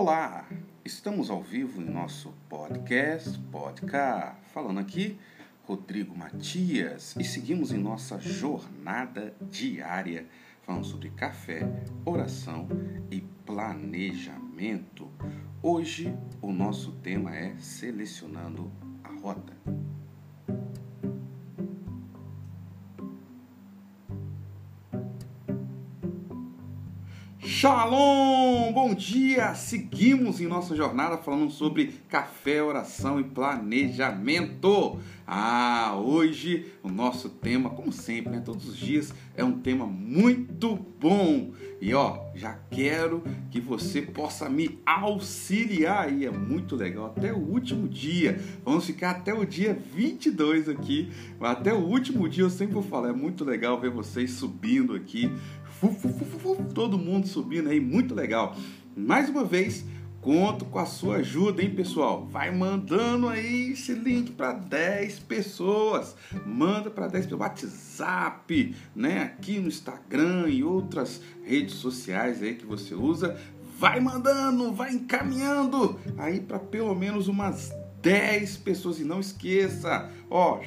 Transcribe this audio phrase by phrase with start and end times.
[0.00, 0.48] Olá,
[0.82, 5.18] estamos ao vivo em nosso podcast, podcast, falando aqui
[5.64, 10.26] Rodrigo Matias e seguimos em nossa jornada diária
[10.62, 11.68] falando sobre café,
[12.02, 12.66] oração
[13.10, 15.06] e planejamento.
[15.62, 18.72] Hoje o nosso tema é selecionando
[19.04, 19.52] a rota.
[27.60, 28.72] Shalom!
[28.72, 29.54] Bom dia!
[29.54, 34.98] Seguimos em nossa jornada falando sobre café, oração e planejamento.
[35.26, 40.74] Ah, hoje o nosso tema, como sempre, né, todos os dias, é um tema muito
[40.98, 41.52] bom.
[41.82, 47.38] E ó, já quero que você possa me auxiliar aí, é muito legal, até o
[47.38, 48.40] último dia.
[48.64, 53.10] Vamos ficar até o dia 22 aqui, até o último dia eu sempre vou falar,
[53.10, 55.30] é muito legal ver vocês subindo aqui
[56.74, 58.54] todo mundo subindo aí, muito legal.
[58.94, 59.84] Mais uma vez,
[60.20, 62.26] conto com a sua ajuda, hein, pessoal?
[62.26, 66.14] Vai mandando aí esse link para 10 pessoas.
[66.44, 72.66] Manda para 10 pessoas, WhatsApp, né, aqui no Instagram e outras redes sociais aí que
[72.66, 73.38] você usa.
[73.78, 77.72] Vai mandando, vai encaminhando aí para pelo menos umas
[78.02, 80.60] 10 pessoas e não esqueça, ó,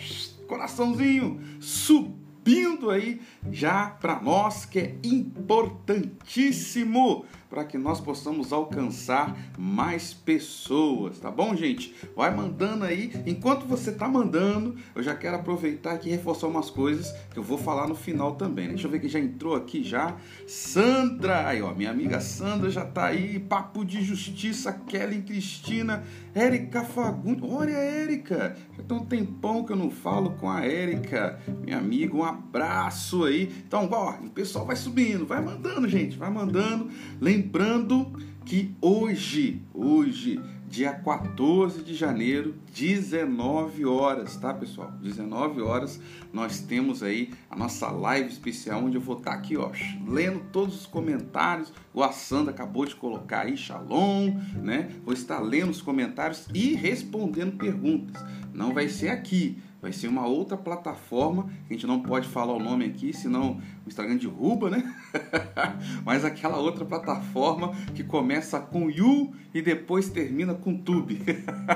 [0.48, 9.38] coraçãozinho, subindo subindo aí já para nós que é importantíssimo para que nós possamos alcançar
[9.60, 11.94] mais pessoas, tá bom, gente?
[12.16, 13.12] Vai mandando aí.
[13.28, 17.44] Enquanto você tá mandando, eu já quero aproveitar aqui e reforçar umas coisas que eu
[17.44, 18.66] vou falar no final também.
[18.66, 18.72] Né?
[18.72, 20.18] Deixa eu ver quem já entrou aqui já.
[20.48, 23.38] Sandra, aí ó, minha amiga Sandra já tá aí.
[23.38, 27.48] Papo de Justiça, Kelly Cristina, Érica Fagundes.
[27.48, 32.16] Olha, Érica, já tem um tempão que eu não falo com a Érica, minha amiga.
[32.16, 33.54] Um abraço aí.
[33.68, 36.90] Então, ó, o pessoal vai subindo, vai mandando, gente, vai mandando.
[37.22, 38.14] Lembra Lembrando
[38.46, 44.94] que hoje, hoje, dia 14 de janeiro, 19 horas, tá, pessoal?
[45.02, 46.00] 19 horas,
[46.32, 49.72] nós temos aí a nossa live especial onde eu vou estar tá aqui, ó,
[50.08, 51.74] lendo todos os comentários.
[51.94, 54.90] O Assanda acabou de colocar aí Shalom, né?
[55.04, 58.24] Vou estar lendo os comentários e respondendo perguntas.
[58.54, 62.60] Não vai ser aqui, vai ser uma outra plataforma, a gente não pode falar o
[62.60, 64.96] nome aqui, senão o Instagram derruba, né?
[66.06, 71.22] Mas aquela outra plataforma que começa com You e depois termina com Tube,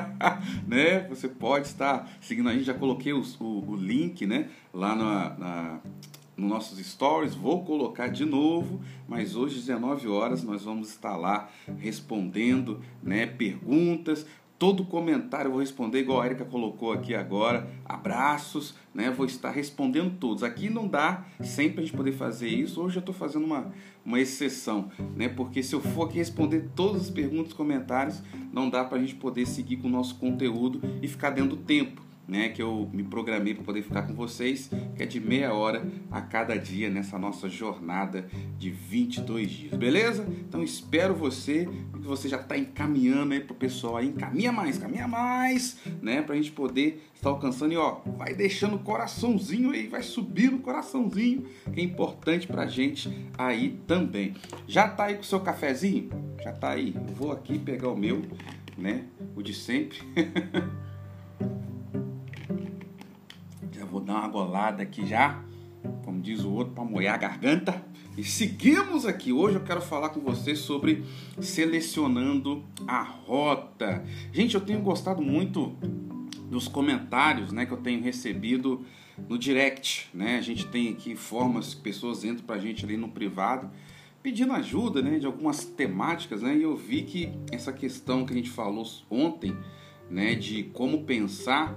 [0.65, 1.05] né?
[1.09, 4.47] Você pode estar seguindo a gente, já coloquei o, o, o link, né?
[4.73, 5.79] Lá na, na
[6.37, 11.49] nos nossos stories, vou colocar de novo, mas hoje 19 horas nós vamos estar lá
[11.79, 14.23] respondendo, né, perguntas,
[14.59, 17.69] Todo comentário eu vou responder, igual a Erika colocou aqui agora.
[17.85, 19.11] Abraços, né?
[19.11, 20.41] Vou estar respondendo todos.
[20.41, 22.81] Aqui não dá sempre a gente poder fazer isso.
[22.81, 23.71] Hoje eu estou fazendo uma,
[24.03, 25.29] uma exceção, né?
[25.29, 29.01] Porque se eu for aqui responder todas as perguntas e comentários, não dá para a
[29.01, 32.89] gente poder seguir com o nosso conteúdo e ficar dentro do tempo né, que eu
[32.91, 36.89] me programei para poder ficar com vocês, que é de meia hora a cada dia
[36.89, 38.27] nessa nossa jornada
[38.57, 40.27] de 22 dias, beleza?
[40.47, 45.07] Então espero você, que você já está encaminhando aí pro pessoal aí, encaminha mais, caminha
[45.07, 50.03] mais, né, a gente poder estar alcançando e ó, vai deixando o coraçãozinho aí, vai
[50.03, 54.35] subindo o coraçãozinho, que é importante para a gente aí também.
[54.67, 56.09] Já tá aí com o seu cafezinho?
[56.43, 56.93] Já tá aí?
[57.15, 58.21] Vou aqui pegar o meu,
[58.77, 59.05] né,
[59.35, 59.99] o de sempre.
[63.97, 65.43] vou dar uma golada aqui já,
[66.05, 67.83] como diz o outro, para molhar a garganta.
[68.15, 69.33] E seguimos aqui.
[69.33, 71.03] Hoje eu quero falar com vocês sobre
[71.41, 74.05] selecionando a rota.
[74.31, 75.75] Gente, eu tenho gostado muito
[76.47, 78.85] dos comentários né, que eu tenho recebido
[79.27, 80.09] no direct.
[80.13, 80.37] Né?
[80.37, 83.69] A gente tem aqui formas pessoas entram para a gente ali no privado
[84.21, 86.43] pedindo ajuda né, de algumas temáticas.
[86.43, 86.57] Né?
[86.57, 89.57] E eu vi que essa questão que a gente falou ontem
[90.07, 91.75] né, de como pensar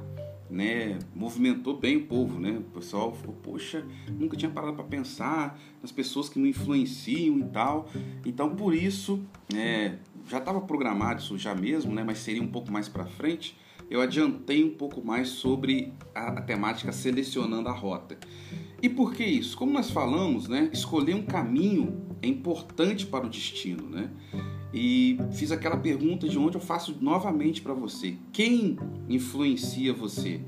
[0.50, 2.58] né, movimentou bem o povo, né?
[2.58, 3.84] O pessoal ficou, poxa,
[4.18, 7.88] nunca tinha parado para pensar nas pessoas que me influenciam e tal.
[8.26, 9.22] Então, por isso,
[9.54, 9.94] é,
[10.28, 12.02] já estava programado isso já mesmo, né?
[12.04, 13.56] Mas seria um pouco mais para frente.
[13.88, 18.18] Eu adiantei um pouco mais sobre a, a temática selecionando a rota.
[18.82, 19.56] E por que isso?
[19.56, 20.70] Como nós falamos, né?
[20.72, 24.10] Escolher um caminho é importante para o destino, né?
[24.72, 28.16] e fiz aquela pergunta de onde eu faço novamente para você.
[28.32, 28.76] Quem
[29.08, 30.40] influencia você?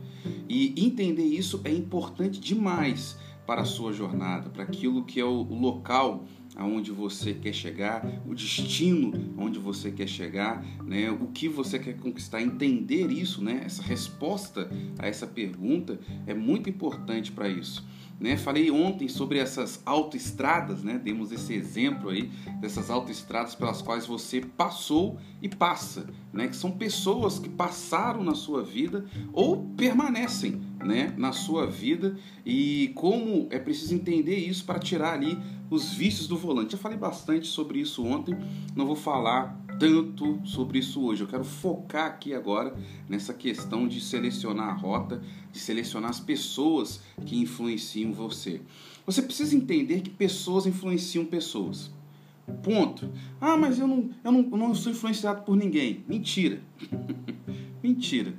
[0.48, 5.42] E entender isso é importante demais para a sua jornada, para aquilo que é o
[5.42, 6.24] local
[6.54, 11.10] aonde você quer chegar, o destino onde você quer chegar, né?
[11.10, 13.62] O que você quer conquistar, entender isso, né?
[13.64, 17.84] Essa resposta a essa pergunta é muito importante para isso.
[18.20, 18.36] né?
[18.36, 20.96] Falei ontem sobre essas autoestradas, né?
[21.02, 26.46] Demos esse exemplo aí dessas autoestradas pelas quais você passou e passa, né?
[26.46, 31.12] Que são pessoas que passaram na sua vida ou permanecem, né?
[31.16, 32.16] Na sua vida
[32.46, 35.36] e como é preciso entender isso para tirar ali
[35.74, 36.72] os vícios do volante.
[36.72, 38.36] Já falei bastante sobre isso ontem,
[38.74, 41.22] não vou falar tanto sobre isso hoje.
[41.22, 42.74] Eu quero focar aqui agora
[43.08, 48.60] nessa questão de selecionar a rota, de selecionar as pessoas que influenciam você.
[49.04, 51.90] Você precisa entender que pessoas influenciam pessoas.
[52.62, 53.10] Ponto.
[53.40, 56.04] Ah, mas eu não, eu não, eu não sou influenciado por ninguém.
[56.06, 56.60] Mentira.
[57.82, 58.34] Mentira.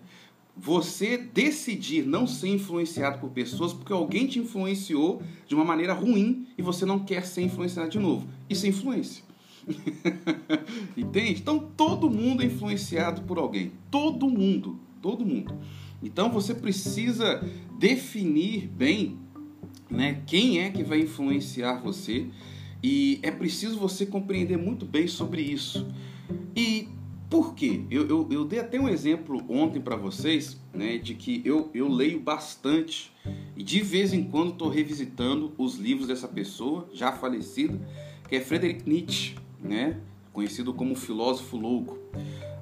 [0.56, 6.48] Você decidir não ser influenciado por pessoas porque alguém te influenciou de uma maneira ruim
[6.58, 8.28] e você não quer ser influenciado de novo.
[8.50, 9.24] Isso é influência.
[10.96, 11.42] Entende?
[11.42, 13.72] Então todo mundo é influenciado por alguém.
[13.90, 14.80] Todo mundo.
[15.02, 15.58] Todo mundo.
[16.04, 17.44] Então você precisa
[17.80, 19.18] definir bem
[19.90, 22.28] né, quem é que vai influenciar você
[22.82, 25.88] e é preciso você compreender muito bem sobre isso.
[26.56, 26.90] E
[27.34, 27.82] por quê?
[27.90, 31.88] Eu, eu, eu dei até um exemplo ontem para vocês né, de que eu, eu
[31.88, 33.12] leio bastante
[33.58, 37.82] e de vez em quando estou revisitando os livros dessa pessoa já falecida,
[38.30, 40.00] que é Friedrich Nietzsche né?
[40.32, 41.98] Conhecido como filósofo louco.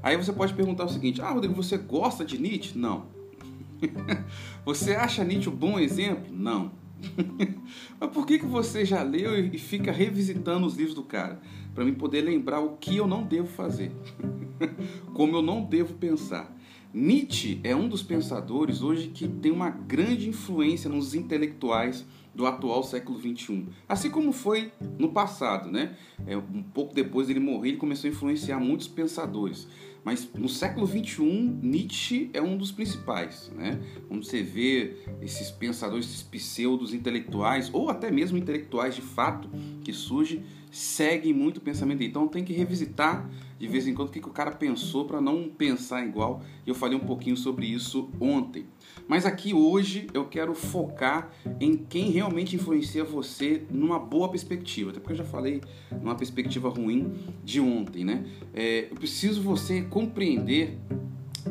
[0.01, 2.77] Aí você pode perguntar o seguinte: Ah, Rodrigo, você gosta de Nietzsche?
[2.77, 3.07] Não.
[4.63, 6.33] você acha Nietzsche um bom exemplo?
[6.33, 6.71] Não.
[8.00, 11.41] Mas por que, que você já leu e fica revisitando os livros do cara?
[11.73, 13.91] Para mim poder lembrar o que eu não devo fazer,
[15.13, 16.56] como eu não devo pensar.
[16.94, 22.83] Nietzsche é um dos pensadores hoje que tem uma grande influência nos intelectuais do atual
[22.83, 23.68] século XXI.
[23.88, 25.95] Assim como foi no passado, né?
[26.25, 29.68] É, um pouco depois dele morrer, ele começou a influenciar muitos pensadores.
[30.03, 31.23] Mas no século XXI,
[31.62, 33.79] Nietzsche é um dos principais, né?
[34.07, 39.47] Quando você vê esses pensadores, esses pseudos intelectuais, ou até mesmo intelectuais de fato,
[39.83, 42.09] que surgem, seguem muito o pensamento dele.
[42.09, 43.29] Então tem que revisitar
[43.59, 46.41] de vez em quando o que, que o cara pensou para não pensar igual.
[46.65, 48.65] Eu falei um pouquinho sobre isso ontem.
[49.07, 55.00] Mas aqui hoje eu quero focar em quem realmente influencia você numa boa perspectiva, até
[55.00, 55.62] porque eu já falei
[56.12, 57.13] numa perspectiva ruim
[57.44, 58.25] de ontem, né?
[58.54, 60.78] É, eu preciso você compreender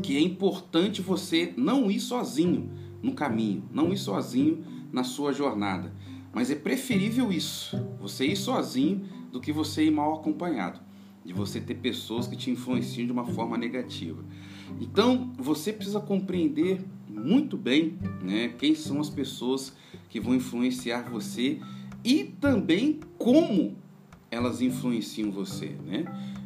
[0.03, 2.71] que é importante você não ir sozinho
[3.03, 4.63] no caminho, não ir sozinho
[4.93, 5.93] na sua jornada.
[6.33, 9.03] Mas é preferível isso, você ir sozinho,
[9.33, 10.81] do que você ir mal acompanhado,
[11.25, 14.23] de você ter pessoas que te influenciam de uma forma negativa.
[14.81, 19.73] Então, você precisa compreender muito bem né, quem são as pessoas
[20.09, 21.61] que vão influenciar você
[22.05, 23.77] e também como
[24.31, 25.77] elas influenciam você.
[25.87, 26.05] Né?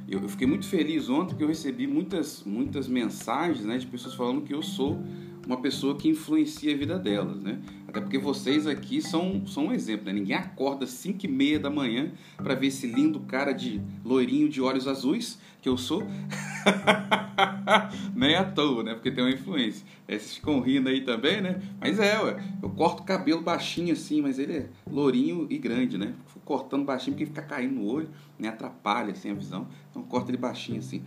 [0.08, 4.14] Eu, eu fiquei muito feliz ontem porque eu recebi muitas, muitas mensagens né, de pessoas
[4.14, 4.98] falando que eu sou
[5.46, 7.60] uma pessoa que influencia a vida delas, né?
[7.94, 10.12] Até porque vocês aqui são, são um exemplo, né?
[10.12, 14.48] Ninguém acorda às 5 e meia da manhã para ver esse lindo cara de loirinho
[14.48, 16.02] de olhos azuis que eu sou.
[18.14, 18.94] Nem à toa, né?
[18.94, 19.86] Porque tem uma influência.
[20.06, 21.60] Esses ficam rindo aí também, né?
[21.80, 22.42] Mas é, ué.
[22.62, 26.14] Eu corto o cabelo baixinho assim, mas ele é lourinho e grande, né?
[26.26, 28.48] Fico cortando baixinho porque fica caindo no olho, né?
[28.48, 29.66] Atrapalha assim a visão.
[29.90, 31.02] Então corta ele baixinho assim.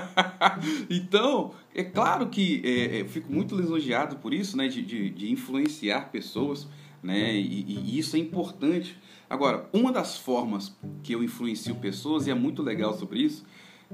[0.90, 4.68] então, é claro que é, é, eu fico muito lisonjeado por isso, né?
[4.68, 6.66] De, de, de influenciar pessoas,
[7.02, 7.34] né?
[7.34, 8.96] E, e isso é importante.
[9.28, 13.44] Agora, uma das formas que eu influencio pessoas, e é muito legal sobre isso,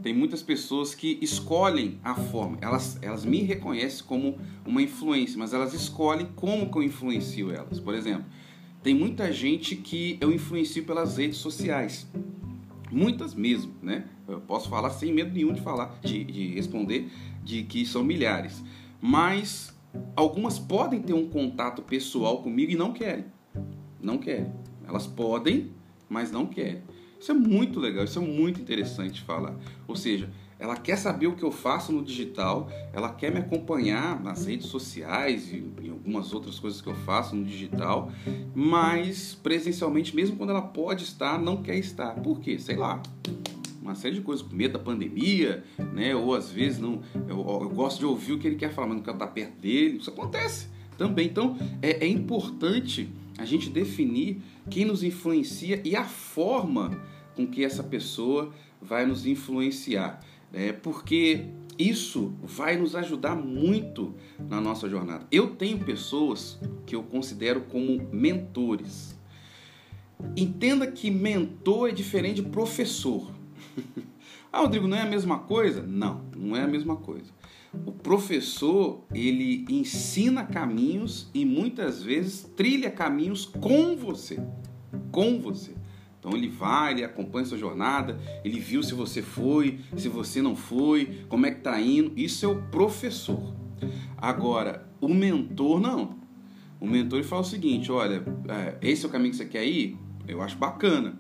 [0.03, 2.59] tem muitas pessoas que escolhem a forma.
[2.61, 7.81] Elas, elas me reconhecem como uma influência, mas elas escolhem como que eu influencio elas.
[7.81, 8.27] Por exemplo,
[8.83, 12.07] tem muita gente que eu influencio pelas redes sociais.
[12.91, 14.05] Muitas mesmo, né?
[14.29, 17.11] Eu posso falar sem medo nenhum de falar, de, de responder,
[17.43, 18.63] de que são milhares.
[19.01, 19.76] Mas
[20.15, 23.25] algumas podem ter um contato pessoal comigo e não querem.
[24.01, 24.53] Não querem.
[24.87, 25.71] Elas podem,
[26.09, 26.83] mas não querem.
[27.19, 29.57] Isso é muito legal, isso é muito interessante falar.
[29.89, 34.23] Ou seja, ela quer saber o que eu faço no digital, ela quer me acompanhar
[34.23, 38.11] nas redes sociais e em algumas outras coisas que eu faço no digital,
[38.55, 42.15] mas presencialmente, mesmo quando ela pode estar, não quer estar.
[42.15, 42.59] Por quê?
[42.59, 43.03] Sei lá.
[43.87, 45.63] Uma série de coisas, com medo da pandemia,
[45.95, 46.13] né?
[46.13, 47.03] Ou às vezes não.
[47.15, 49.61] Eu, eu gosto de ouvir o que ele quer falar, mas não quero estar perto
[49.61, 49.99] dele.
[49.99, 50.67] Isso acontece
[50.99, 51.29] também.
[51.29, 57.01] Então é, é importante a gente definir quem nos influencia e a forma
[57.37, 58.53] com que essa pessoa
[58.83, 60.21] vai nos influenciar,
[60.53, 60.73] né?
[60.73, 61.45] porque
[61.79, 65.29] isso vai nos ajudar muito na nossa jornada.
[65.31, 69.17] Eu tenho pessoas que eu considero como mentores.
[70.37, 73.36] Entenda que mentor é diferente de professor.
[74.53, 75.83] ah, Rodrigo, não é a mesma coisa?
[75.83, 77.31] Não, não é a mesma coisa.
[77.73, 84.39] o professor ele ensina caminhos e muitas vezes trilha caminhos com você,
[85.11, 85.75] com você.
[86.19, 90.57] Então ele vai, ele acompanha sua jornada, ele viu se você foi, se você não
[90.57, 92.13] foi, como é que tá indo.
[92.17, 93.55] Isso é o professor.
[94.17, 96.17] Agora, o mentor não.
[96.81, 99.65] O mentor ele fala o seguinte: olha, é, esse é o caminho que você quer
[99.65, 99.97] ir?
[100.27, 101.17] Eu acho bacana.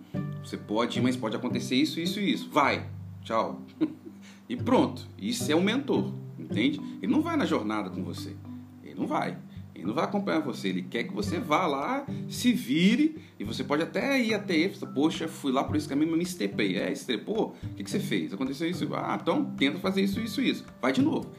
[0.47, 2.49] Você pode mas pode acontecer isso, isso e isso.
[2.51, 2.89] Vai,
[3.23, 3.61] tchau.
[4.49, 5.05] e pronto.
[5.19, 6.81] Isso é o mentor, entende?
[7.03, 8.37] Ele não vai na jornada com você.
[8.85, 9.37] Ele não vai.
[9.75, 13.63] Ele não vai acompanhar você, ele quer que você vá lá, se vire, e você
[13.63, 16.79] pode até ir até ele, poxa, fui lá por esse caminho, mas me estrepei.
[16.79, 17.55] É, estrepou?
[17.63, 18.33] O que, que você fez?
[18.33, 18.89] Aconteceu isso?
[18.95, 20.65] Ah, então tenta fazer isso, isso, isso.
[20.81, 21.31] Vai de novo.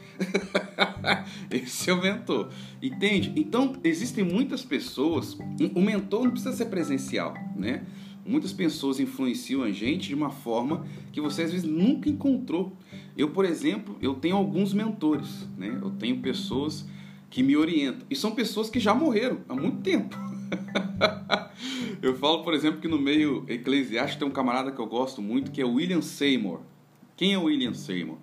[1.50, 2.50] esse é o mentor.
[2.80, 3.32] Entende?
[3.34, 5.36] Então, existem muitas pessoas,
[5.74, 7.84] o mentor não precisa ser presencial, né?
[8.28, 12.76] Muitas pessoas influenciam a gente de uma forma que você às vezes nunca encontrou.
[13.16, 15.78] Eu, por exemplo, eu tenho alguns mentores, né?
[15.80, 16.86] Eu tenho pessoas
[17.30, 18.06] que me orientam.
[18.10, 20.14] E são pessoas que já morreram há muito tempo.
[22.02, 25.50] eu falo, por exemplo, que no meio eclesiástico tem um camarada que eu gosto muito,
[25.50, 26.60] que é William Seymour.
[27.16, 28.18] Quem é William Seymour?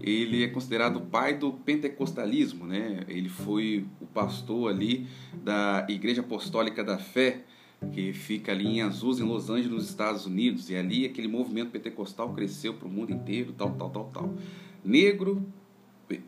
[0.00, 3.00] Ele é considerado o pai do pentecostalismo, né?
[3.08, 5.08] Ele foi o pastor ali
[5.42, 7.42] da Igreja Apostólica da Fé,
[7.92, 10.68] que fica ali em Azusa, em Los Angeles, nos Estados Unidos.
[10.70, 14.34] E ali aquele movimento pentecostal cresceu para o mundo inteiro, tal, tal, tal, tal.
[14.84, 15.46] Negro,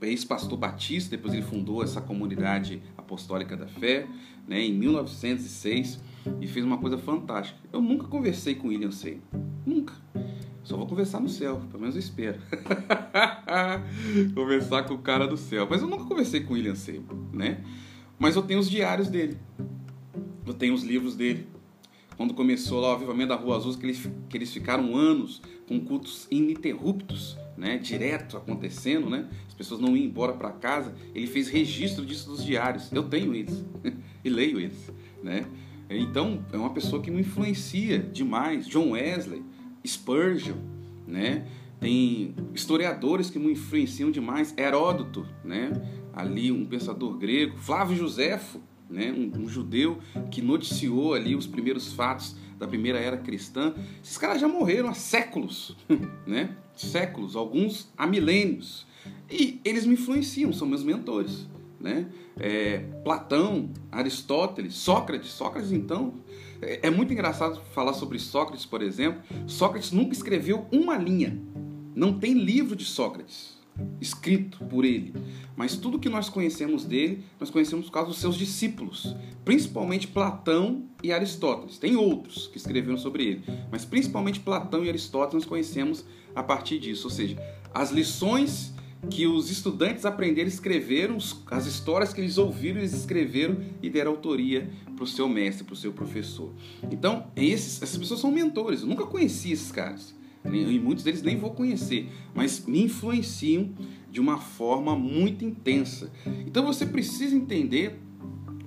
[0.02, 4.06] ex-pastor batista, depois ele fundou essa comunidade apostólica da fé,
[4.46, 6.00] né, em 1906,
[6.40, 7.58] e fez uma coisa fantástica.
[7.72, 9.22] Eu nunca conversei com William Seymour,
[9.64, 9.94] nunca.
[10.62, 12.38] Só vou conversar no céu, pelo menos eu espero.
[14.34, 15.66] conversar com o cara do céu.
[15.68, 17.64] Mas eu nunca conversei com William Seymour, né?
[18.18, 19.38] Mas eu tenho os diários dele.
[20.50, 21.46] Eu tenho os livros dele.
[22.16, 25.78] Quando começou lá o avivamento da Rua Azul, que eles, que eles ficaram anos com
[25.78, 29.28] cultos ininterruptos né, direto acontecendo, né?
[29.46, 30.92] As pessoas não iam embora para casa.
[31.14, 32.90] Ele fez registro disso nos diários.
[32.90, 33.64] Eu tenho eles
[34.24, 34.92] e leio eles,
[35.22, 35.46] né?
[35.88, 38.66] Então é uma pessoa que me influencia demais.
[38.66, 39.44] John Wesley,
[39.86, 40.56] Spurgeon,
[41.06, 41.46] né?
[41.78, 44.52] Tem historiadores que me influenciam demais.
[44.58, 45.70] Heródoto, né?
[46.12, 47.56] Ali um pensador grego.
[47.56, 49.12] Flávio Josefo, né?
[49.12, 49.98] Um, um judeu
[50.30, 53.74] que noticiou ali os primeiros fatos da primeira era cristã.
[54.02, 55.76] Esses caras já morreram há séculos,
[56.26, 56.56] né?
[56.76, 58.86] séculos, alguns há milênios.
[59.30, 61.48] E eles me influenciam, são meus mentores.
[61.78, 62.08] Né?
[62.38, 65.30] É, Platão, Aristóteles, Sócrates.
[65.30, 66.14] Sócrates, então,
[66.60, 69.22] é, é muito engraçado falar sobre Sócrates, por exemplo.
[69.46, 71.40] Sócrates nunca escreveu uma linha.
[71.94, 73.59] Não tem livro de Sócrates
[74.00, 75.14] escrito por ele.
[75.56, 80.84] Mas tudo que nós conhecemos dele, nós conhecemos por causa dos seus discípulos, principalmente Platão
[81.02, 81.78] e Aristóteles.
[81.78, 86.78] Tem outros que escreveram sobre ele, mas principalmente Platão e Aristóteles nós conhecemos a partir
[86.78, 87.08] disso.
[87.08, 87.36] Ou seja,
[87.74, 88.72] as lições
[89.08, 91.16] que os estudantes aprenderam, escreveram,
[91.50, 95.72] as histórias que eles ouviram, eles escreveram e deram autoria para o seu mestre, para
[95.72, 96.52] o seu professor.
[96.90, 98.82] Então, esses, essas pessoas são mentores.
[98.82, 103.70] Eu nunca conheci esses caras e muitos deles nem vou conhecer, mas me influenciam
[104.10, 106.10] de uma forma muito intensa.
[106.46, 108.00] Então você precisa entender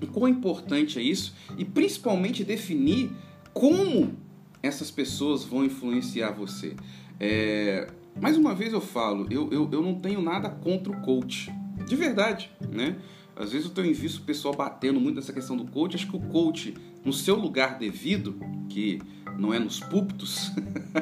[0.01, 3.11] o quão importante é isso e principalmente definir
[3.53, 4.13] como
[4.61, 6.75] essas pessoas vão influenciar você.
[7.19, 11.51] É, mais uma vez eu falo, eu, eu, eu não tenho nada contra o coach,
[11.87, 12.97] de verdade, né?
[13.35, 15.95] Às vezes eu tenho visto o pessoal batendo muito nessa questão do coach.
[15.95, 18.39] Acho que o coach, no seu lugar devido,
[18.69, 19.01] que
[19.37, 20.51] não é nos púlpitos,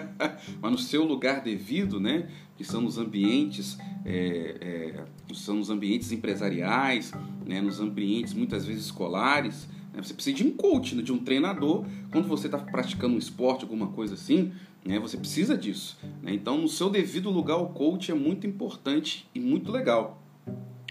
[0.61, 2.29] mas no seu lugar devido, né?
[2.57, 7.11] Que são nos ambientes, é, é, são nos ambientes empresariais,
[7.45, 7.61] né?
[7.61, 9.67] nos ambientes muitas vezes escolares.
[9.93, 10.01] Né?
[10.01, 11.01] Você precisa de um coach, né?
[11.01, 11.85] de um treinador.
[12.11, 14.51] Quando você está praticando um esporte, alguma coisa assim,
[14.85, 14.99] né?
[14.99, 15.97] Você precisa disso.
[16.21, 16.33] Né?
[16.33, 20.21] Então, no seu devido lugar, o coach é muito importante e muito legal.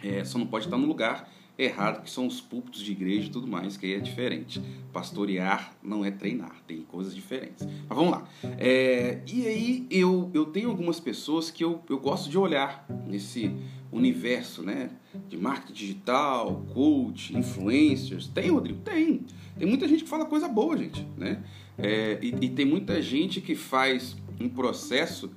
[0.03, 1.29] É, só não pode estar no lugar
[1.65, 4.61] errado, que são os púlpitos de igreja e tudo mais, que aí é diferente.
[4.93, 7.67] Pastorear não é treinar, tem coisas diferentes.
[7.89, 8.29] Mas vamos lá.
[8.59, 13.55] É, e aí eu, eu tenho algumas pessoas que eu, eu gosto de olhar nesse
[13.93, 14.91] universo, né?
[15.29, 18.29] De marketing digital, coach, influencers.
[18.29, 18.81] Tem, Rodrigo?
[18.81, 19.27] Tem.
[19.59, 21.43] Tem muita gente que fala coisa boa, gente, né?
[21.77, 25.31] É, e, e tem muita gente que faz um processo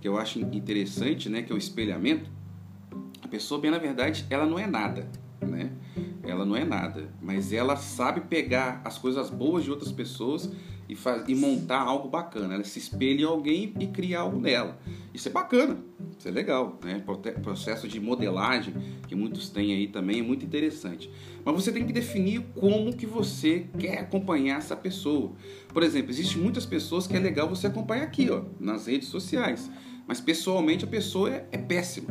[0.00, 1.42] que eu acho interessante, né?
[1.42, 2.30] Que é o espelhamento.
[3.22, 5.08] A pessoa, bem na verdade, ela não é nada
[5.40, 5.70] né?
[6.22, 10.50] Ela não é nada, mas ela sabe pegar as coisas boas de outras pessoas
[10.88, 12.54] e, faz, e montar algo bacana.
[12.54, 14.78] Ela se espelha em alguém e cria algo nela.
[15.14, 15.78] Isso é bacana,
[16.18, 17.02] isso é legal, né?
[17.42, 18.74] Processo de modelagem
[19.06, 21.10] que muitos têm aí também é muito interessante.
[21.44, 25.32] Mas você tem que definir como que você quer acompanhar essa pessoa.
[25.68, 29.70] Por exemplo, existem muitas pessoas que é legal você acompanhar aqui, ó, nas redes sociais.
[30.06, 32.08] Mas pessoalmente a pessoa é, é péssima.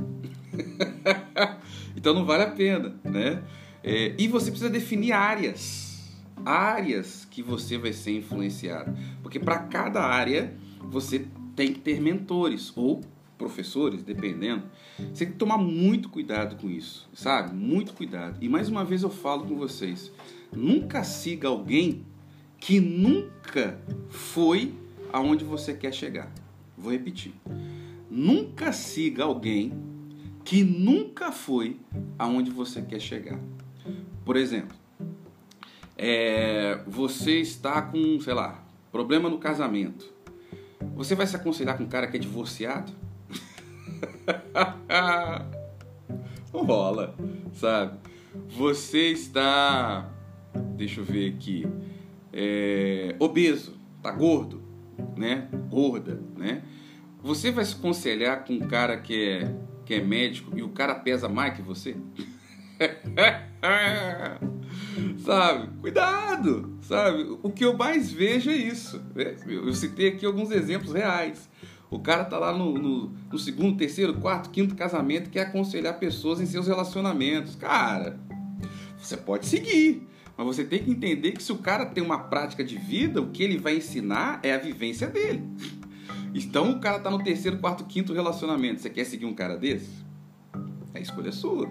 [1.99, 3.43] então não vale a pena, né?
[3.83, 10.01] É, e você precisa definir áreas, áreas que você vai ser influenciado, porque para cada
[10.01, 11.27] área você
[11.57, 13.01] tem que ter mentores ou
[13.37, 14.63] professores, dependendo.
[14.97, 17.53] Você tem que tomar muito cuidado com isso, sabe?
[17.53, 18.37] Muito cuidado.
[18.41, 20.09] E mais uma vez eu falo com vocês:
[20.55, 22.05] nunca siga alguém
[22.61, 23.77] que nunca
[24.09, 24.73] foi
[25.11, 26.31] aonde você quer chegar.
[26.77, 27.33] Vou repetir.
[28.09, 29.88] Nunca siga alguém
[30.43, 31.79] que nunca foi
[32.17, 33.39] aonde você quer chegar.
[34.25, 34.75] Por exemplo,
[35.97, 40.11] é, você está com, sei lá, problema no casamento.
[40.95, 42.91] Você vai se aconselhar com um cara que é divorciado?
[46.53, 47.15] Não rola,
[47.53, 47.99] sabe?
[48.57, 50.09] Você está,
[50.75, 51.67] deixa eu ver aqui,
[52.31, 54.61] é, obeso, tá gordo,
[55.15, 55.49] né?
[55.69, 56.63] Gorda, né?
[57.21, 59.55] Você vai se aconselhar com um cara que é,
[59.89, 61.97] que é médico e o cara pesa mais que você?
[65.25, 65.67] sabe?
[65.81, 67.39] Cuidado, sabe?
[67.41, 69.01] O que eu mais vejo é isso.
[69.15, 69.35] Né?
[69.47, 71.49] Eu citei aqui alguns exemplos reais.
[71.89, 76.39] O cara tá lá no, no, no, segundo, terceiro, quarto, quinto casamento quer aconselhar pessoas
[76.39, 77.55] em seus relacionamentos.
[77.55, 78.19] Cara,
[78.95, 82.63] você pode seguir, mas você tem que entender que se o cara tem uma prática
[82.63, 85.41] de vida, o que ele vai ensinar é a vivência dele.
[86.33, 88.81] Então o cara tá no terceiro, quarto, quinto relacionamento.
[88.81, 89.89] Você quer seguir um cara desse?
[90.93, 91.69] A escolha é sua.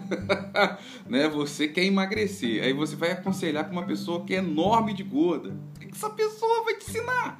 [1.08, 1.28] né?
[1.28, 2.62] Você quer emagrecer.
[2.62, 5.56] Aí você vai aconselhar com uma pessoa que é enorme de gorda.
[5.76, 7.36] O que essa pessoa vai te ensinar?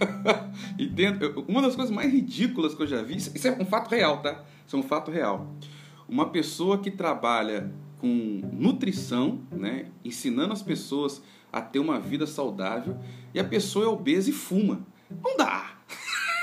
[0.78, 1.44] Entendo?
[1.48, 4.42] Uma das coisas mais ridículas que eu já vi, isso é um fato real, tá?
[4.66, 5.54] Isso é um fato real.
[6.08, 9.86] Uma pessoa que trabalha com nutrição, né?
[10.04, 12.96] ensinando as pessoas a ter uma vida saudável,
[13.34, 14.86] e a pessoa é obesa e fuma.
[15.22, 15.79] Não dá!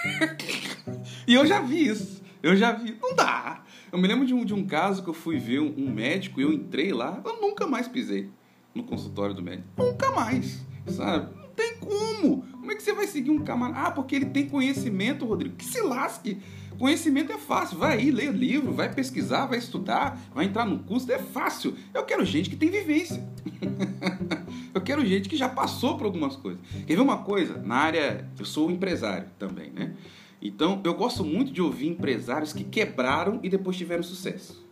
[1.28, 2.22] e eu já vi isso.
[2.42, 2.98] Eu já vi.
[3.02, 3.64] Não dá.
[3.92, 6.40] Eu me lembro de um, de um caso que eu fui ver um, um médico
[6.40, 8.30] e eu entrei lá, eu nunca mais pisei
[8.76, 9.68] no consultório do médico.
[9.78, 11.36] Nunca mais, sabe?
[11.36, 12.44] Não tem como.
[12.44, 13.88] Como é que você vai seguir um camarada?
[13.88, 15.56] Ah, porque ele tem conhecimento, Rodrigo.
[15.56, 16.38] Que se lasque.
[16.78, 17.78] Conhecimento é fácil.
[17.78, 21.12] Vai aí, lê livro, vai pesquisar, vai estudar, vai entrar no curso.
[21.12, 21.76] É fácil.
[21.94, 23.26] Eu quero gente que tem vivência.
[24.78, 26.62] eu quero gente que já passou por algumas coisas.
[26.86, 27.58] Quer ver uma coisa?
[27.58, 28.30] Na área.
[28.38, 29.94] Eu sou empresário também, né?
[30.42, 34.66] Então, eu gosto muito de ouvir empresários que quebraram e depois tiveram sucesso.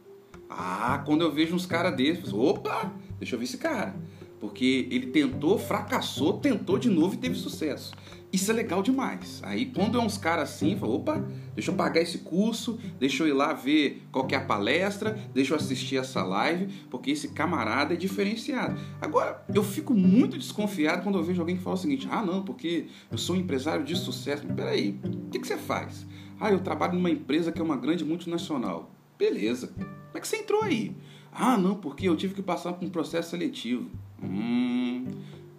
[0.50, 3.96] Ah, quando eu vejo uns caras desses, opa, deixa eu ver esse cara.
[4.40, 7.94] Porque ele tentou, fracassou, tentou de novo e teve sucesso.
[8.36, 9.40] Isso é legal demais.
[9.44, 13.30] Aí quando é uns caras assim, fala, opa, deixa eu pagar esse curso, deixa eu
[13.30, 17.94] ir lá ver qual é a palestra, deixa eu assistir essa live, porque esse camarada
[17.94, 18.78] é diferenciado.
[19.00, 22.44] Agora, eu fico muito desconfiado quando eu vejo alguém que fala o seguinte, ah não,
[22.44, 24.44] porque eu sou um empresário de sucesso.
[24.46, 26.06] Mas, peraí, o que, que você faz?
[26.38, 28.92] Ah, eu trabalho numa empresa que é uma grande multinacional.
[29.18, 29.68] Beleza.
[29.68, 30.94] Como é que você entrou aí?
[31.32, 33.90] Ah, não, porque eu tive que passar por um processo seletivo.
[34.22, 35.06] Hum,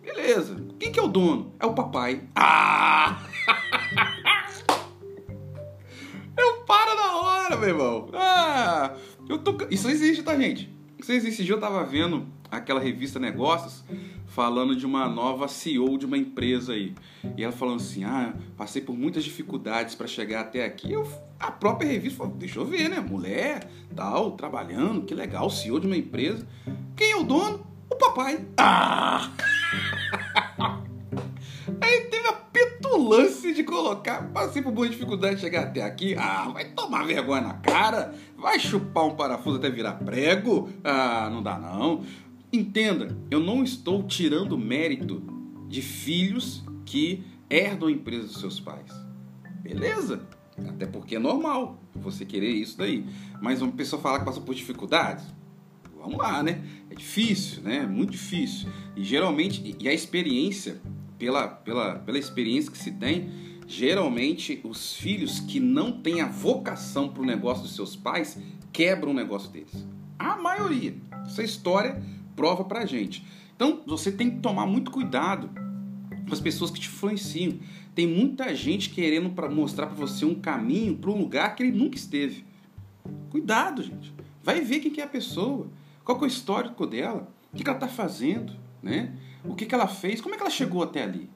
[0.02, 0.56] beleza.
[0.78, 1.52] Quem que é o dono?
[1.58, 2.22] É o papai.
[2.34, 3.22] Ah!
[6.36, 8.08] eu paro na hora, meu irmão.
[8.12, 8.94] Ah,
[9.28, 9.56] eu tô...
[9.70, 10.70] Isso existe, tá, gente?
[10.98, 11.34] Isso existe.
[11.34, 13.84] Esse dia eu tava vendo aquela revista Negócios
[14.36, 16.94] falando de uma nova CEO de uma empresa aí.
[17.36, 20.92] E ela falando assim: ah, passei por muitas dificuldades para chegar até aqui.
[20.92, 21.08] Eu,
[21.40, 23.00] a própria revista falou: deixa eu ver, né?
[23.00, 26.46] Mulher, tal, trabalhando, que legal, CEO de uma empresa.
[26.94, 27.65] Quem é o dono?
[28.16, 28.46] Papai.
[28.56, 29.30] Ah!
[31.82, 34.32] Aí teve a petulância de colocar.
[34.32, 36.14] Passei por boa dificuldade de chegar até aqui.
[36.18, 38.14] Ah, vai tomar vergonha na cara.
[38.34, 40.70] Vai chupar um parafuso até virar prego.
[40.82, 42.04] Ah, não dá não.
[42.50, 45.22] Entenda, eu não estou tirando mérito
[45.68, 48.90] de filhos que herdam a empresa dos seus pais.
[49.60, 50.26] Beleza?
[50.66, 53.04] Até porque é normal você querer isso daí.
[53.42, 55.26] Mas uma pessoa falar que passou por dificuldades,
[56.06, 56.62] vamos lá, né?
[56.88, 57.84] É difícil, né?
[57.84, 58.68] Muito difícil.
[58.94, 60.80] E geralmente, e a experiência,
[61.18, 63.28] pela, pela, pela experiência que se tem,
[63.66, 68.38] geralmente os filhos que não têm a vocação para o negócio dos seus pais
[68.72, 69.86] quebram o negócio deles.
[70.18, 70.94] A maioria.
[71.24, 72.00] Essa história
[72.36, 73.26] prova pra gente.
[73.54, 75.50] Então, você tem que tomar muito cuidado
[76.26, 77.58] com as pessoas que te influenciam.
[77.94, 81.76] Tem muita gente querendo para mostrar para você um caminho para um lugar que ele
[81.76, 82.44] nunca esteve.
[83.30, 84.14] Cuidado, gente.
[84.46, 85.68] Vai ver quem que é a pessoa.
[86.06, 87.28] Qual é o histórico dela?
[87.52, 88.54] O que, ela está fazendo?
[88.82, 89.12] Né?
[89.44, 90.20] O que, ela fez?
[90.20, 91.28] Como é que ela chegou até ali?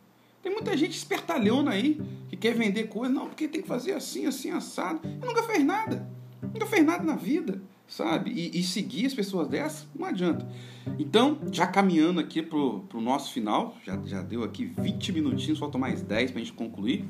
[0.42, 3.12] Tem muita gente espertalhona aí que quer vender coisa.
[3.12, 5.00] Não, porque tem que fazer assim, assim, assado.
[5.04, 6.08] E nunca fez nada.
[6.40, 8.30] Nunca fez nada na vida sabe?
[8.30, 10.48] E, e, seguir as pessoas dessas, não adianta.
[10.96, 15.80] Então, já caminhando aqui pro, pro nosso final, já, já deu aqui 20 minutinhos, faltam
[15.80, 17.04] mais 10 para a gente concluir.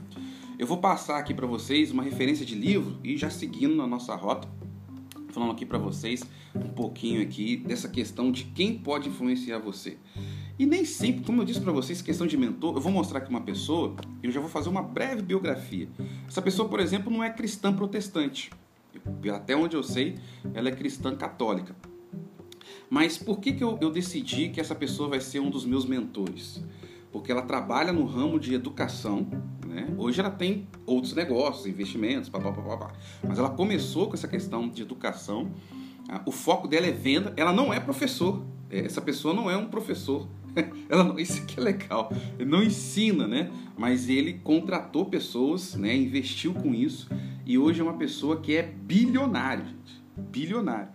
[0.59, 4.15] Eu vou passar aqui para vocês uma referência de livro e já seguindo na nossa
[4.15, 4.49] rota.
[5.33, 6.23] Falando aqui para vocês
[6.55, 9.97] um pouquinho aqui dessa questão de quem pode influenciar você.
[10.59, 13.31] E nem sempre, como eu disse para vocês, questão de mentor, eu vou mostrar aqui
[13.31, 15.89] uma pessoa, eu já vou fazer uma breve biografia.
[16.29, 18.51] Essa pessoa, por exemplo, não é cristã protestante.
[19.33, 20.19] Até onde eu sei,
[20.53, 21.75] ela é cristã católica.
[22.91, 25.87] Mas por que, que eu, eu decidi que essa pessoa vai ser um dos meus
[25.87, 26.63] mentores?
[27.13, 29.27] Porque ela trabalha no ramo de educação,
[29.67, 29.89] né?
[29.99, 32.93] Hoje ela tem outros negócios, investimentos, papapá, papá.
[33.27, 35.51] mas ela começou com essa questão de educação.
[36.09, 37.33] Ah, o foco dela é venda.
[37.37, 38.45] Ela não é professor.
[38.71, 40.29] É, essa pessoa não é um professor.
[40.89, 42.13] Ela não, isso que é legal.
[42.37, 43.53] Ele não ensina, né?
[43.79, 45.95] Mas ele contratou pessoas, né?
[45.95, 47.09] Investiu com isso
[47.51, 50.03] e hoje é uma pessoa que é bilionário, gente.
[50.17, 50.89] Bilionário.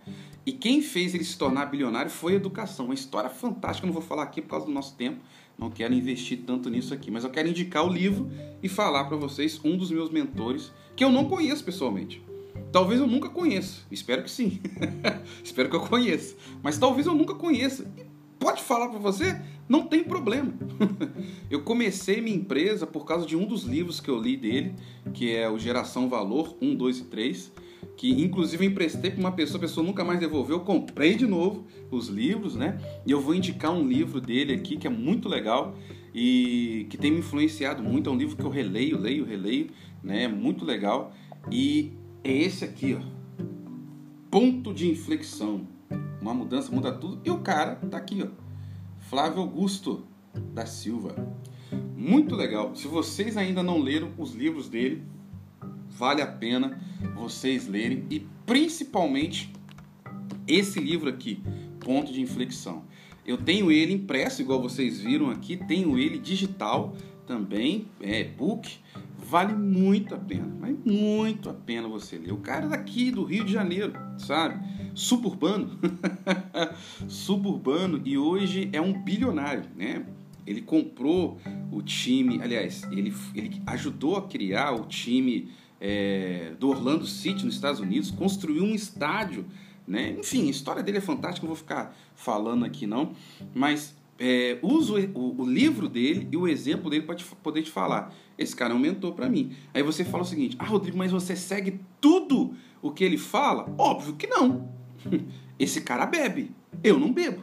[0.46, 2.86] E quem fez ele se tornar bilionário foi a educação.
[2.86, 5.20] Uma história fantástica, não vou falar aqui por causa do nosso tempo,
[5.58, 8.30] não quero investir tanto nisso aqui, mas eu quero indicar o livro
[8.62, 12.22] e falar para vocês um dos meus mentores que eu não conheço pessoalmente.
[12.72, 14.60] Talvez eu nunca conheça, espero que sim.
[15.42, 17.90] espero que eu conheça, mas talvez eu nunca conheça.
[18.38, 20.52] pode falar para você, não tem problema.
[21.50, 24.74] eu comecei minha empresa por causa de um dos livros que eu li dele,
[25.14, 27.52] que é o Geração Valor 1, 2 e 3
[27.96, 31.26] que inclusive eu emprestei para uma pessoa, a pessoa nunca mais devolveu, eu comprei de
[31.26, 32.78] novo os livros, né?
[33.06, 35.74] E eu vou indicar um livro dele aqui que é muito legal
[36.14, 39.68] e que tem me influenciado muito, é um livro que eu releio, leio, releio,
[40.02, 40.26] né?
[40.28, 41.12] Muito legal.
[41.50, 41.92] E
[42.24, 43.44] é esse aqui, ó.
[44.30, 45.66] Ponto de inflexão.
[46.20, 47.20] Uma mudança muda tudo.
[47.24, 48.28] E o cara tá aqui, ó.
[48.98, 50.04] Flávio Augusto
[50.52, 51.14] da Silva.
[51.96, 52.74] Muito legal.
[52.74, 55.02] Se vocês ainda não leram os livros dele,
[55.96, 56.78] vale a pena
[57.14, 59.52] vocês lerem e principalmente
[60.46, 61.42] esse livro aqui,
[61.80, 62.84] Ponto de Inflexão.
[63.26, 66.94] Eu tenho ele impresso, igual vocês viram aqui, tenho ele digital
[67.26, 68.78] também, é book.
[69.18, 72.32] Vale muito a pena, mas muito a pena você ler.
[72.32, 74.64] O cara daqui do Rio de Janeiro, sabe?
[74.94, 75.76] Suburbano.
[77.08, 80.06] Suburbano e hoje é um bilionário, né?
[80.46, 81.40] Ele comprou
[81.72, 85.48] o time, aliás, ele, ele ajudou a criar o time
[85.80, 89.44] é, do Orlando City, nos Estados Unidos, construiu um estádio.
[89.86, 90.16] Né?
[90.18, 93.12] Enfim, a história dele é fantástica, não vou ficar falando aqui não,
[93.54, 98.14] mas é, uso o, o, livro dele e o exemplo dele para poder te falar.
[98.36, 99.54] Esse cara é um mentor para mim.
[99.72, 103.72] Aí você fala o seguinte: Ah, Rodrigo, mas você segue tudo o que ele fala?
[103.78, 104.70] Óbvio que não.
[105.58, 106.50] Esse cara bebe,
[106.82, 107.42] eu não bebo.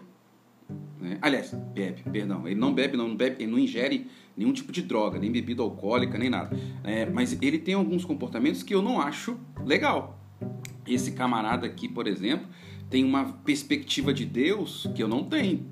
[0.99, 1.17] Né?
[1.21, 4.81] Aliás, bebe, perdão, ele não bebe, não, não bebe, ele não ingere nenhum tipo de
[4.81, 6.57] droga, nem bebida alcoólica, nem nada.
[6.83, 10.19] É, mas ele tem alguns comportamentos que eu não acho legal.
[10.87, 12.47] Esse camarada aqui, por exemplo,
[12.89, 15.65] tem uma perspectiva de Deus que eu não tenho.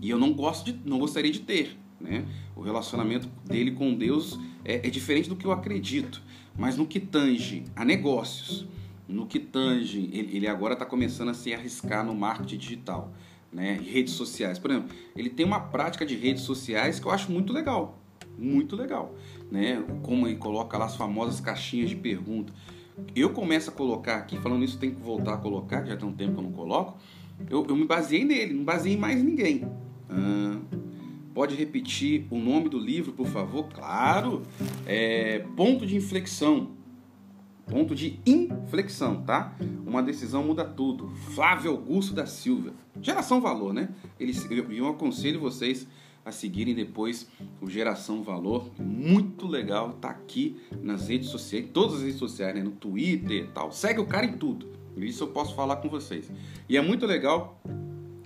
[0.00, 1.76] E eu não gosto de, não gostaria de ter.
[2.00, 2.26] Né?
[2.54, 6.22] O relacionamento dele com Deus é, é diferente do que eu acredito.
[6.56, 8.66] Mas no que tange a negócios,
[9.08, 13.14] no que tange, ele, ele agora está começando a se arriscar no marketing digital
[13.52, 14.58] né, redes sociais.
[14.58, 17.98] Por exemplo, ele tem uma prática de redes sociais que eu acho muito legal,
[18.36, 19.14] muito legal,
[19.50, 19.82] né?
[20.02, 22.52] Como ele coloca lá as famosas caixinhas de pergunta.
[23.14, 26.12] Eu começo a colocar aqui, falando isso, tem que voltar a colocar, já tem um
[26.12, 26.98] tempo que eu não coloco.
[27.48, 29.62] Eu, eu me baseei nele, não baseei em mais ninguém.
[30.08, 30.58] Ah,
[31.32, 33.68] pode repetir o nome do livro, por favor?
[33.68, 34.42] Claro.
[34.84, 36.70] É, ponto de inflexão
[37.68, 39.54] Ponto de inflexão, tá?
[39.86, 41.08] Uma decisão muda tudo.
[41.34, 42.72] Flávio Augusto da Silva.
[43.00, 43.90] Geração Valor, né?
[44.18, 45.86] Eles, eu, aconselho vocês
[46.24, 47.28] a seguirem depois
[47.60, 48.70] o Geração Valor.
[48.78, 52.62] Muito legal, tá aqui nas redes sociais, todas as redes sociais, né?
[52.62, 53.70] No Twitter e tal.
[53.70, 54.66] Segue o cara em tudo.
[54.96, 56.30] Isso eu posso falar com vocês.
[56.68, 57.60] E é muito legal,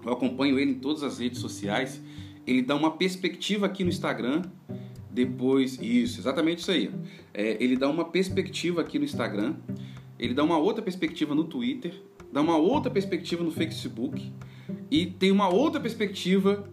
[0.04, 2.00] eu acompanho ele em todas as redes sociais.
[2.46, 4.42] Ele dá uma perspectiva aqui no Instagram
[5.12, 6.90] depois, isso, exatamente isso aí.
[7.34, 9.56] É, ele dá uma perspectiva aqui no Instagram,
[10.18, 11.94] ele dá uma outra perspectiva no Twitter,
[12.32, 14.32] dá uma outra perspectiva no Facebook
[14.90, 16.66] e tem uma outra perspectiva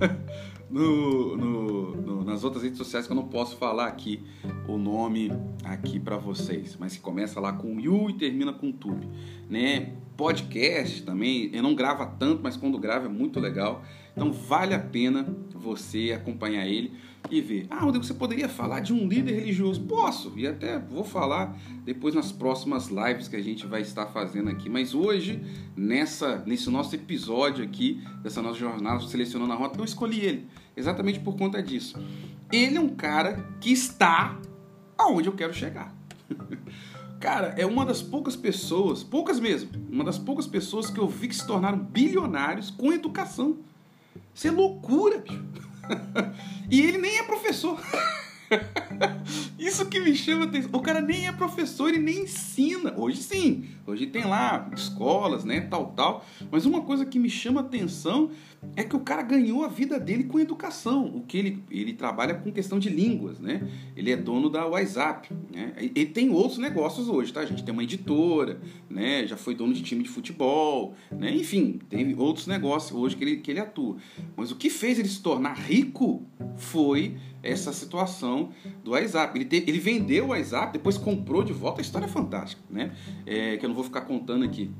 [0.68, 4.20] no, no, no, nas outras redes sociais que eu não posso falar aqui
[4.66, 5.30] o nome
[5.62, 9.08] aqui para vocês, mas que começa lá com Yu e termina com Tube,
[9.48, 9.92] né?
[10.16, 13.82] Podcast também, eu não grava tanto, mas quando grava é muito legal.
[14.14, 16.92] Então vale a pena você acompanhar ele
[17.30, 17.66] e ver.
[17.68, 19.82] Ah, Rodrigo, você poderia falar de um líder religioso?
[19.82, 24.50] Posso, e até vou falar depois nas próximas lives que a gente vai estar fazendo
[24.50, 24.68] aqui.
[24.68, 25.42] Mas hoje,
[25.76, 31.18] nessa, nesse nosso episódio aqui, dessa nossa jornada selecionando a rota, eu escolhi ele, exatamente
[31.18, 31.98] por conta disso.
[32.52, 34.38] Ele é um cara que está
[34.96, 35.94] aonde eu quero chegar.
[37.18, 41.28] Cara, é uma das poucas pessoas, poucas mesmo, uma das poucas pessoas que eu vi
[41.28, 43.60] que se tornaram bilionários com educação.
[44.34, 45.44] Isso é loucura, bicho.
[46.70, 47.80] e ele nem é professor.
[49.58, 50.70] Isso que me chama atenção.
[50.72, 52.94] O cara nem é professor e nem ensina.
[52.96, 53.64] Hoje sim.
[53.86, 56.24] Hoje tem lá escolas, né, tal, tal.
[56.50, 58.30] Mas uma coisa que me chama atenção
[58.76, 61.04] é que o cara ganhou a vida dele com educação.
[61.06, 63.68] O que ele, ele trabalha com questão de línguas, né?
[63.94, 65.74] Ele é dono da WhatsApp, né?
[65.76, 67.40] Ele tem outros negócios hoje, tá?
[67.40, 69.26] A gente tem uma editora, né?
[69.26, 71.34] Já foi dono de time de futebol, né?
[71.34, 73.96] Enfim, tem outros negócios hoje que ele, que ele atua.
[74.34, 76.22] Mas o que fez ele se tornar rico
[76.56, 78.50] foi essa situação
[78.82, 79.38] do WhatsApp.
[79.38, 81.80] Ele, ele vendeu o WhatsApp, depois comprou de volta.
[81.80, 82.96] A história é fantástica, né?
[83.26, 84.70] É, que eu não vou ficar contando aqui.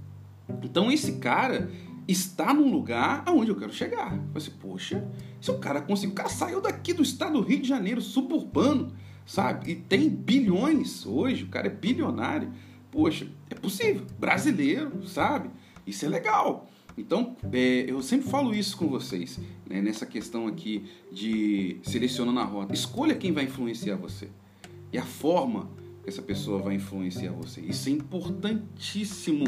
[0.62, 1.70] Então esse cara
[2.07, 4.14] está num lugar aonde eu quero chegar.
[4.14, 5.07] Eu assim, poxa,
[5.40, 8.92] se o cara conseguiu, o cara saiu daqui do estado do Rio de Janeiro, suburbano,
[9.24, 9.72] sabe?
[9.72, 12.53] E tem bilhões hoje, o cara é bilionário.
[12.90, 14.07] Poxa, é possível.
[14.18, 15.50] Brasileiro, sabe?
[15.87, 16.68] Isso é legal.
[16.96, 22.44] Então, é, eu sempre falo isso com vocês, né, nessa questão aqui de selecionando a
[22.44, 22.72] rota.
[22.72, 24.28] Escolha quem vai influenciar você
[24.92, 25.68] e a forma
[26.02, 27.61] que essa pessoa vai influenciar você.
[27.61, 29.46] Isso é importantíssimo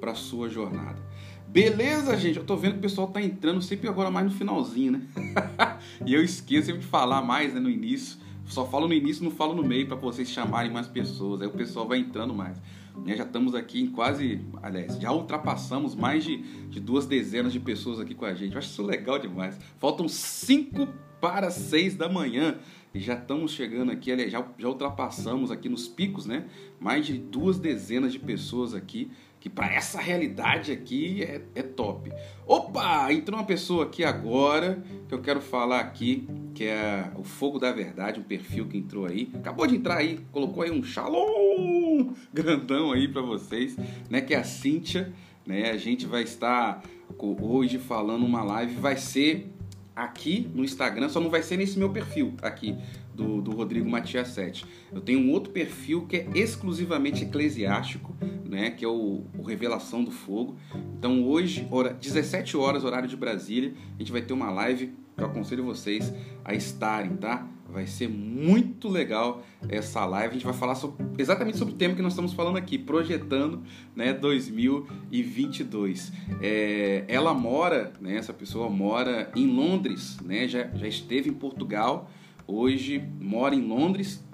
[0.00, 0.98] para a sua jornada.
[1.46, 2.38] Beleza, gente?
[2.38, 5.02] Eu tô vendo que o pessoal tá entrando sempre agora mais no finalzinho, né?
[6.06, 8.18] e eu esqueço sempre de falar mais né, no início.
[8.46, 11.42] Só falo no início, não falo no meio para vocês chamarem mais pessoas.
[11.42, 12.56] Aí o pessoal vai entrando mais.
[13.04, 13.16] Né?
[13.16, 18.00] Já estamos aqui em quase, aliás, já ultrapassamos mais de, de duas dezenas de pessoas
[18.00, 18.52] aqui com a gente.
[18.52, 19.58] Eu acho isso legal demais.
[19.78, 20.88] Faltam cinco
[21.20, 22.58] para seis da manhã
[22.92, 26.46] e já estamos chegando aqui, aliás, já, já ultrapassamos aqui nos picos, né?
[26.80, 32.12] Mais de duas dezenas de pessoas aqui que para essa realidade aqui é, é, top.
[32.46, 37.58] Opa, entrou uma pessoa aqui agora que eu quero falar aqui, que é o Fogo
[37.58, 39.30] da Verdade, um perfil que entrou aí.
[39.34, 43.76] Acabou de entrar aí, colocou aí um shalom grandão aí para vocês,
[44.10, 45.10] né, que é a Cíntia,
[45.46, 45.70] né?
[45.70, 46.82] A gente vai estar
[47.18, 49.50] hoje falando uma live, vai ser
[49.96, 52.76] aqui no Instagram, só não vai ser nesse meu perfil aqui,
[53.20, 54.64] do, do Rodrigo Matias 7.
[54.92, 60.02] Eu tenho um outro perfil que é exclusivamente eclesiástico, né, que é o, o, Revelação
[60.02, 60.56] do Fogo.
[60.98, 65.22] Então hoje, hora, 17 horas, horário de Brasília, a gente vai ter uma live que
[65.22, 67.46] eu aconselho vocês a estarem, tá?
[67.68, 70.30] Vai ser muito legal essa live.
[70.30, 73.62] A gente vai falar sobre, exatamente sobre o tema que nós estamos falando aqui, projetando
[73.94, 76.12] né, 2022.
[76.40, 82.10] É, ela mora, né, essa pessoa mora em Londres, né, já, já esteve em Portugal,
[82.50, 84.24] hoje mora em Londres,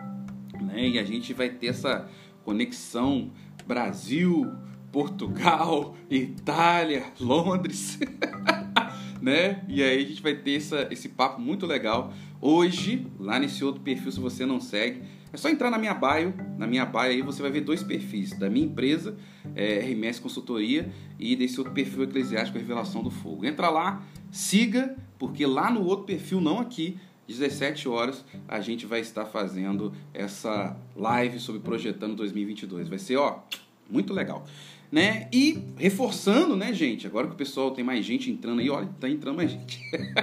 [0.61, 0.89] né?
[0.89, 2.09] E a gente vai ter essa
[2.45, 3.31] conexão
[3.67, 4.51] Brasil,
[4.91, 7.99] Portugal, Itália, Londres,
[9.21, 9.65] né?
[9.69, 12.13] E aí a gente vai ter essa, esse papo muito legal.
[12.41, 15.03] Hoje, lá nesse outro perfil, se você não segue,
[15.33, 16.33] é só entrar na minha bio.
[16.57, 19.17] Na minha bio aí você vai ver dois perfis: da minha empresa,
[19.55, 23.45] é, RMS Consultoria, e desse outro perfil eclesiástico Revelação do Fogo.
[23.45, 29.01] Entra lá, siga, porque lá no outro perfil, não aqui, 17 horas, a gente vai
[29.01, 32.89] estar fazendo essa live sobre Projetando 2022.
[32.89, 33.41] Vai ser, ó,
[33.91, 34.45] muito legal.
[34.91, 35.29] Né?
[35.33, 37.07] E reforçando, né, gente?
[37.07, 39.81] Agora que o pessoal tem mais gente entrando aí, olha, tá entrando mais gente.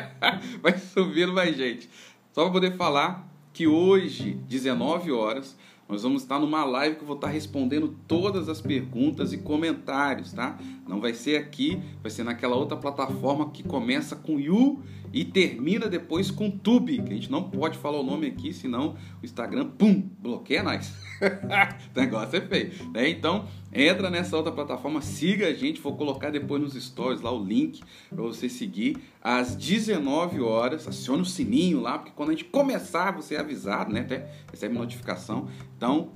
[0.61, 1.89] vai subindo mais gente.
[2.31, 5.55] Só para poder falar que hoje, 19 horas,
[5.87, 10.33] nós vamos estar numa live que eu vou estar respondendo todas as perguntas e comentários,
[10.33, 10.57] tá?
[10.87, 14.81] Não vai ser aqui, vai ser naquela outra plataforma que começa com You
[15.13, 18.95] e termina depois com Tube, que a gente não pode falar o nome aqui, senão
[19.21, 20.91] o Instagram, pum, bloqueia nós.
[21.25, 22.71] o negócio é feio.
[22.91, 23.09] Né?
[23.09, 27.43] Então, entra nessa outra plataforma, siga a gente, vou colocar depois nos stories lá o
[27.43, 32.45] link para você seguir às 19 horas, acione o sininho lá, porque quando a gente
[32.45, 34.01] começar, você é avisado, né?
[34.01, 35.47] Até recebe notificação.
[35.77, 36.11] Então,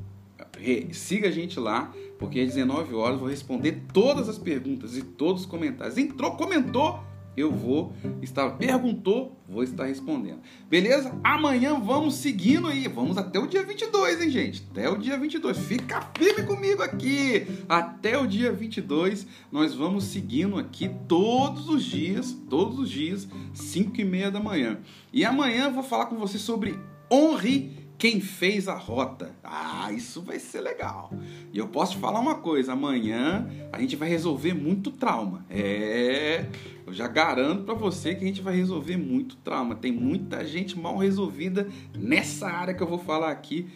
[0.91, 5.01] siga a gente lá, porque às 19 horas eu vou responder todas as perguntas e
[5.01, 5.97] todos os comentários.
[5.97, 6.99] Entrou, comentou,
[7.37, 8.49] eu vou estar.
[8.57, 10.39] Perguntou, vou estar respondendo.
[10.67, 11.15] Beleza?
[11.23, 12.87] Amanhã vamos seguindo aí.
[12.87, 14.67] Vamos até o dia 22, hein, gente?
[14.71, 15.55] Até o dia 22.
[15.59, 17.45] Fica firme comigo aqui.
[17.69, 24.01] Até o dia 22, nós vamos seguindo aqui todos os dias, todos os dias, 5
[24.01, 24.79] e meia da manhã.
[25.13, 26.77] E amanhã eu vou falar com você sobre
[27.11, 29.35] honre quem fez a rota.
[29.43, 31.11] Ah, isso vai ser legal.
[31.51, 35.45] E eu posso falar uma coisa: amanhã a gente vai resolver muito trauma.
[35.49, 36.45] É,
[36.85, 39.75] eu já garanto para você que a gente vai resolver muito trauma.
[39.75, 43.67] Tem muita gente mal resolvida nessa área que eu vou falar aqui.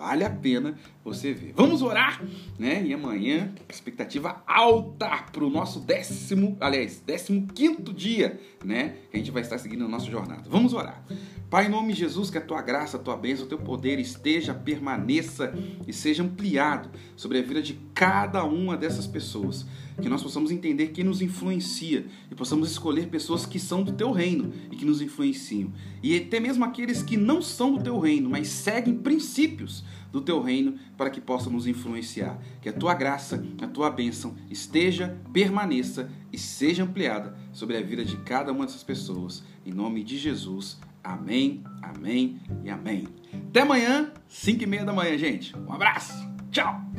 [0.00, 1.52] Vale a pena você ver.
[1.54, 2.24] Vamos orar,
[2.58, 2.82] né?
[2.82, 8.94] E amanhã, expectativa alta para o nosso décimo, aliás, décimo quinto dia, né?
[9.10, 10.44] Que a gente vai estar seguindo a nossa jornada.
[10.48, 11.04] Vamos orar.
[11.50, 13.98] Pai, em nome de Jesus, que a tua graça, a tua bênção, o teu poder
[13.98, 15.52] esteja, permaneça
[15.86, 19.66] e seja ampliado sobre a vida de cada uma dessas pessoas.
[20.00, 24.12] Que nós possamos entender quem nos influencia e possamos escolher pessoas que são do teu
[24.12, 25.72] reino e que nos influenciam.
[26.02, 30.42] E até mesmo aqueles que não são do teu reino, mas seguem princípios do teu
[30.42, 32.38] reino para que possam nos influenciar.
[32.60, 38.04] Que a tua graça, a tua bênção esteja, permaneça e seja ampliada sobre a vida
[38.04, 39.42] de cada uma dessas pessoas.
[39.64, 40.78] Em nome de Jesus.
[41.02, 43.08] Amém, amém e amém.
[43.48, 45.56] Até amanhã, 5 e meia da manhã, gente.
[45.56, 46.14] Um abraço,
[46.50, 46.89] tchau!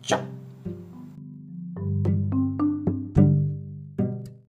[0.01, 0.46] Tchau!